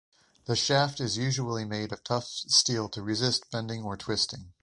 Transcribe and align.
The 0.45 0.55
shaft 0.55 0.99
is 0.99 1.17
usually 1.19 1.63
made 1.63 1.91
of 1.91 2.03
tough 2.03 2.25
steel 2.25 2.89
to 2.89 3.03
resist 3.03 3.51
bending 3.51 3.83
or 3.83 3.95
twisting. 3.97 4.53